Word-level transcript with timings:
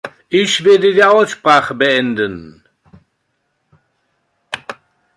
Ich 0.29 0.63
werde 0.63 0.95
die 0.95 1.03
Aussprache 1.03 1.75
beenden. 1.75 2.63